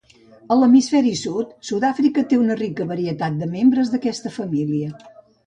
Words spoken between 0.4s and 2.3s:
A l'hemisferi sud, Sud-àfrica